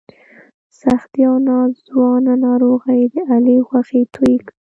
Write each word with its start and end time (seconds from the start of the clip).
سختې 0.81 1.21
او 1.29 1.35
ناځوانه 1.47 2.33
ناروغۍ 2.45 3.01
د 3.13 3.15
علي 3.31 3.57
غوښې 3.67 4.01
تویې 4.13 4.37
کړلې. 4.47 4.53